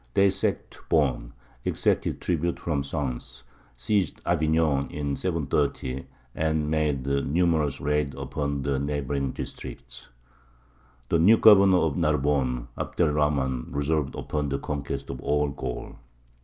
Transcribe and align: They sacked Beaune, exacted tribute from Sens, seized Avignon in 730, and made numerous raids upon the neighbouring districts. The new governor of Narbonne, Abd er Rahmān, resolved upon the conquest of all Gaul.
They 0.15 0.31
sacked 0.31 0.79
Beaune, 0.89 1.33
exacted 1.63 2.21
tribute 2.21 2.59
from 2.59 2.81
Sens, 2.81 3.43
seized 3.77 4.19
Avignon 4.25 4.89
in 4.89 5.15
730, 5.15 6.07
and 6.33 6.71
made 6.71 7.05
numerous 7.05 7.79
raids 7.79 8.15
upon 8.17 8.63
the 8.63 8.79
neighbouring 8.79 9.31
districts. 9.31 10.09
The 11.09 11.19
new 11.19 11.37
governor 11.37 11.77
of 11.77 11.97
Narbonne, 11.97 12.69
Abd 12.79 12.99
er 12.99 13.13
Rahmān, 13.13 13.65
resolved 13.75 14.15
upon 14.15 14.49
the 14.49 14.57
conquest 14.57 15.11
of 15.11 15.21
all 15.21 15.49
Gaul. 15.49 15.97